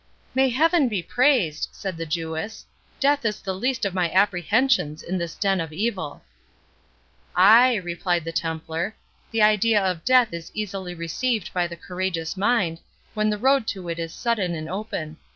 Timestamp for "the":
1.95-2.07, 3.39-3.53, 8.25-8.31, 9.29-9.43, 11.67-11.75, 13.29-13.37